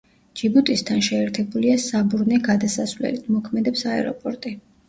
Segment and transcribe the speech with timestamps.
[0.39, 4.57] ჯიბუტისთან შეერთებულია საბორნე გადასასვლელით, მოქმედებს აეროპორტი.